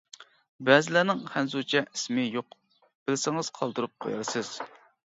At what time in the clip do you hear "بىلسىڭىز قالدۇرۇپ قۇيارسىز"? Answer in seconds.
2.89-4.57